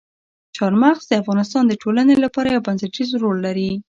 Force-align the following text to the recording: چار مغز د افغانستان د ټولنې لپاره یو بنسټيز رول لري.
چار 0.57 0.73
مغز 0.83 1.03
د 1.07 1.13
افغانستان 1.21 1.63
د 1.67 1.73
ټولنې 1.81 2.15
لپاره 2.23 2.47
یو 2.49 2.65
بنسټيز 2.67 3.09
رول 3.23 3.37
لري. 3.45 3.71